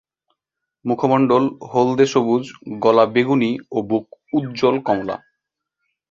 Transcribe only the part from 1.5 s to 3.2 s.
হলদে-সবুজ, গলা